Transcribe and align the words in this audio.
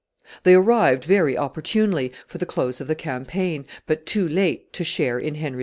They 0.41 0.55
arrived 0.55 1.03
very 1.03 1.37
opportunely 1.37 2.11
for 2.25 2.39
the 2.39 2.47
close 2.47 2.81
of 2.81 2.87
the 2.87 2.95
campaign, 2.95 3.67
but 3.85 4.07
too 4.07 4.27
late 4.27 4.73
to 4.73 4.83
share 4.83 5.19
in 5.19 5.35
Henry 5.35 5.59
IV. 5.59 5.59